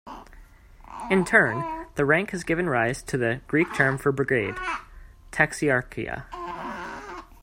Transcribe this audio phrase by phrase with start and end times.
[1.11, 4.55] In turn, the rank has given rise to the Greek term for brigade,
[5.31, 6.23] "taxiarchia".